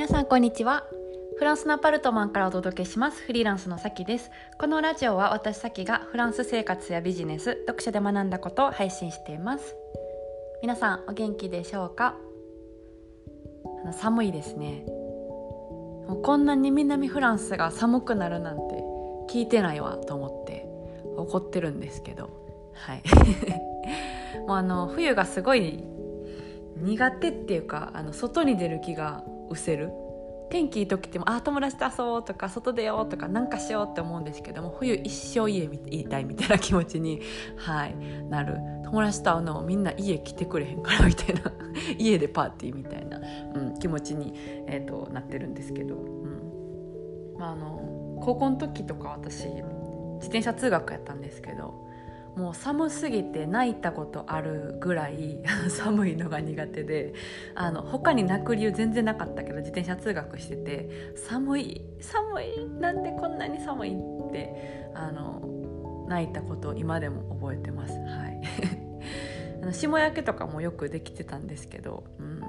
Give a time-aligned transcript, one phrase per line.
[0.00, 0.86] 皆さんこんにちは。
[1.36, 3.22] フランスのアパルトマンからお届けします。
[3.22, 4.30] フリーランスのさきです。
[4.58, 9.76] このラジオは私さきがフランス生活やビジネス読書で学んだことを配信しています。
[10.62, 12.16] 皆さんお元気でしょうか？
[13.84, 14.86] あの寒いですね。
[14.88, 18.62] もうこんなに南フランスが寒くなるなんて
[19.28, 20.64] 聞いてないわと思って
[21.18, 22.30] 怒ってるんですけど。
[22.72, 23.02] はい。
[24.48, 25.84] もうあの冬がすごい
[26.78, 29.92] 苦手っていうかあの外に出る気が失せる？
[30.50, 37.22] 天気いい時ってもあ友達と遊ぼうとか外出ようとかなんかしようって思うんですけども冬一生家いたいみたいな気持ちに、
[37.56, 37.96] はい、
[38.28, 38.58] なる。
[38.84, 41.42] 友達と会うのもみんな家来てくれへんからみたいな。
[41.96, 43.20] 家でパーティーみたいな、
[43.54, 44.34] うん、気持ちに、
[44.66, 47.36] えーと、なってるんですけど、うん。
[47.38, 49.62] まあ、あの高校の時とか私自
[50.22, 51.88] 転車通学やったんですけど
[52.36, 55.38] もう寒すぎて泣いたことあるぐらい
[55.68, 57.12] 寒いのが苦手で
[57.54, 65.42] あの他に泣く理由全然なかったけど自転車通学してて寒い寒いなんでこんなに寒いってあの
[66.08, 67.94] 泣いたことを今でも覚えてます。
[67.94, 68.40] はい。
[69.62, 72.42] あの霜焼けとかもよくできてたんですけど、うん、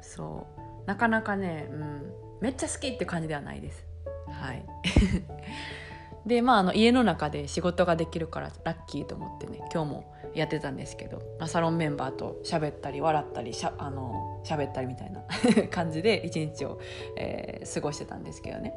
[0.00, 0.86] そう。
[0.86, 3.84] なかなかね、うん、めっちゃ好きって感じではないです。
[4.28, 4.64] はい。
[6.26, 15.22] でまああの家の中で仕事ができるからラッキーと思ってね今日もやってたんですけど、まあ、サロンメンバーと喋ったり笑ったりしゃあの喋ったりみたいな
[15.68, 16.80] 感じで一日を、
[17.16, 18.74] えー、過ごしてたんですけどね。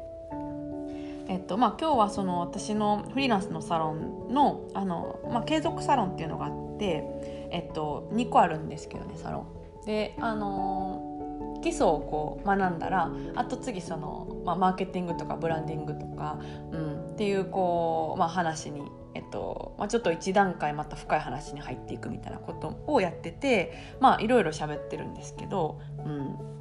[1.28, 7.02] えっとまあ、今日はその私のフリーランスのサロンのあの、まあ、継続サロンっていうのがあって、
[7.50, 9.46] えっと、2個あるんですけどねサロン。
[9.86, 11.15] であの
[11.60, 16.38] 基礎をこう学んだらあと次その、まあ、マーケティングとかブランディングとか、
[16.72, 18.82] うん、っていうこう、まあ、話に、
[19.14, 26.56] えっとまあ、ちょっと一段階また深い話に入っていくみたいなことをやっててまあいろいろ喋ってるんですけど、うん。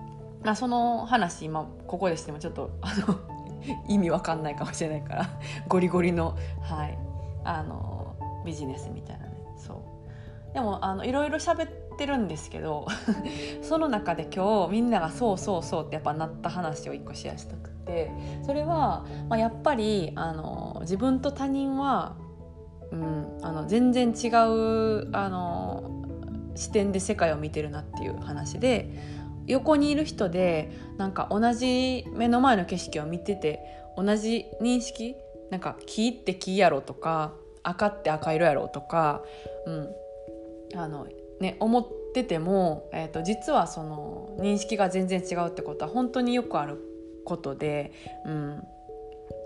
[0.45, 3.19] まあ、その話今ここでしてもちょっとあの
[3.89, 5.29] 意味わかんないかもしれないから
[5.67, 6.97] ゴリゴリの,、はい、
[7.43, 9.77] あのビジネスみたいなねそう。
[10.55, 12.85] でもあのいろいろ喋ってってるんですけど
[13.63, 18.11] その中で今日みんなが「そうそうそう」ってやっぱなった話を一個シェアしたくて
[18.43, 22.17] それは、まあ、やっぱりあの自分と他人は、
[22.91, 26.03] うん、あの全然違うあの
[26.55, 28.91] 視点で世界を見てるなっていう話で
[29.47, 33.59] 横にいる人でなんか同じ目の前の景色を見てて
[33.97, 35.15] 同じ認識
[35.49, 37.33] なんか木って木やろとか
[37.63, 39.21] 赤って赤色やろとか、
[39.65, 39.89] うん、
[40.75, 41.07] あの
[41.39, 46.79] ね、思ってても、えーと、実はその認識が全然違うってことは本当によくある
[47.25, 47.91] ことで、
[48.25, 48.63] うん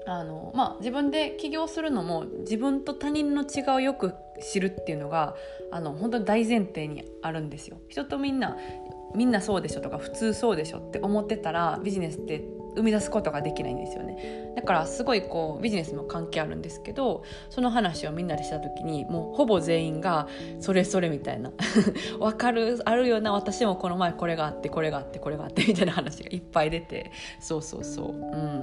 [0.06, 5.36] あのまあ、自分で起業するのも自分と他人の違いをよく知るっていうのが
[5.72, 7.78] あの本当に大前提にあるんですよ。
[7.90, 8.58] 人とみんな
[9.16, 12.44] みんなそうでしょとか普通そうでしょって思ってたらビジネスって
[12.76, 14.54] 生み出すことができないんですよね。
[14.56, 20.28] だからすごいこうビジネスも関係あるんですけどその話をみんなでした時にもうほぼ全員が
[20.60, 21.52] それそれみたいな
[22.20, 28.62] わかるあるよな私もこの前これがあってこれがあってこれがあってみたいな話がいっぱい出てそうそうそう、うん、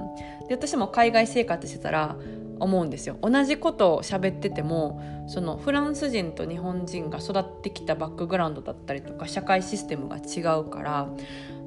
[0.48, 2.16] で私も海外生活してたら
[2.58, 3.16] 思うんですよ。
[3.20, 11.08] 同じことを喋っててもそのフランス人と日本人が育ってきたバックグラウンドだったりとか社会システムが違うから、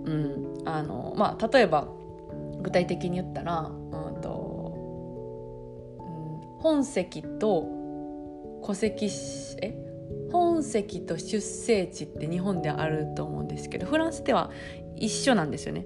[0.06, 0.50] うん。
[0.66, 1.88] あのまあ、例えば
[2.62, 3.66] 具体的に言ったら、う
[4.18, 4.74] んと
[6.00, 6.02] う
[6.58, 7.68] ん、本籍と
[8.66, 9.09] 戸籍
[9.62, 9.78] え？
[10.31, 14.52] 本籍と出生地って日本であると思うんですけどフランスでは
[14.96, 15.86] 一緒なんですよね。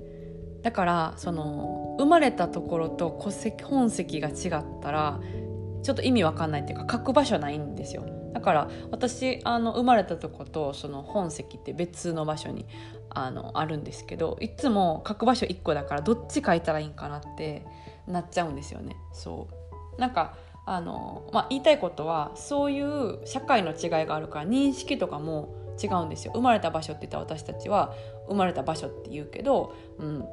[0.64, 5.20] だからその生まれたところと戸籍本籍が違ったら
[5.84, 8.06] ちょっと意味わかんないっていうか書く場所ないんですよ
[8.44, 12.68] から私あの生まれたとことその本籍って別の場所に
[13.10, 17.66] あのあるんですけどいつも書く場所1個だからどっち書いたらいいんかなって
[18.08, 18.96] なっちゃうんですよね。
[19.14, 19.48] そ
[19.98, 26.34] うなんかあの、まあ、言いたいことはそういう社会の違いがあるから認識とかも違うんですよ。
[26.36, 27.94] 生まれた場所って言ったら私たちは
[28.28, 30.26] 生まれた場所って言うけど、うん、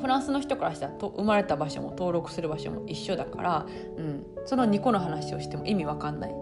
[0.00, 3.66] フランスの人からしたらと生まれた場所も登録する場所も一緒だから、
[3.96, 6.34] うん、その2個の話をしても意味わかんない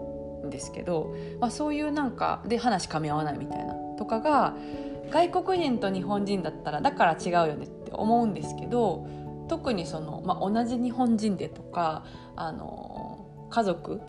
[0.45, 4.55] んですけど、まあ、そういうなんかで話噛み合わないみたいなとかが
[5.11, 9.07] 外国人と日本人だったらだから違うよねって思うんですけど
[9.47, 12.03] 特にその、まあ、同じ日本人でとか
[12.35, 14.01] あの家族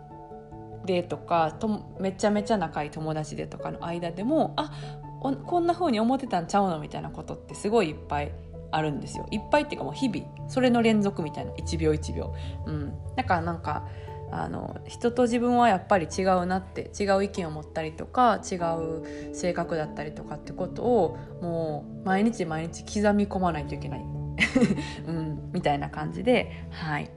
[0.87, 4.73] でとかとめちゃめちゃ仲いい友達でとかの間でもあ
[5.21, 8.33] こんな風に思ってたんちゃうのみたいなことってすごいいっぱい
[8.71, 9.27] あるんですよ。
[9.31, 11.53] いっぱいっていうかもう日々それの連続みたいな。
[11.53, 12.35] 1秒1秒。
[12.67, 12.93] うん。
[13.17, 13.89] だからなんか
[14.33, 24.01] あの人と自分はやっぱり違うなって違う意見を持ったりとか違う性格だったりとかってことをもう毎日毎日刻み込まないといけない。
[25.07, 27.11] うん、みたいな感じではい。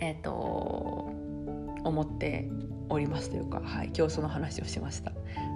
[0.00, 1.12] えっ、ー、と
[1.84, 2.50] 思って
[2.88, 5.12] おりますというか、はい、今日その話をしました。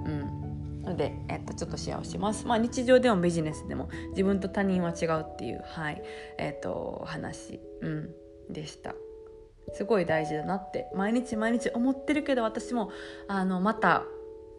[0.06, 0.48] うん。
[0.84, 2.46] ので、えっと、ちょっとシェアをします。
[2.46, 6.02] まあ、日常でもビジネスでも自分と他人は違うっていう、はい。
[6.38, 8.94] えっと、話、うん、でした。
[9.74, 12.90] すごい大事だなって毎日毎日思ってるけど私も
[13.26, 14.04] あのまた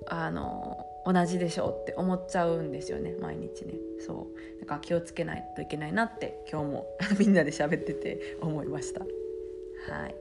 [0.07, 3.73] あの同じでしょうって思っちゃうんですよね毎日ね。
[4.05, 4.27] そ
[4.57, 4.59] う。
[4.59, 6.87] だから気をつけないといけないなって今日も
[7.19, 9.01] みんなで喋ってて思いました。
[9.01, 10.15] はい。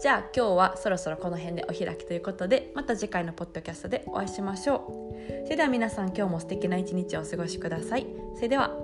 [0.00, 5.44] じゃあ今日はそろそろこの辺でお開きということでまた次回のポッドキャストでお会いしましょう。
[5.44, 8.06] それでは皆さん今日も素敵な一日をお過ごしください。
[8.34, 8.83] それでは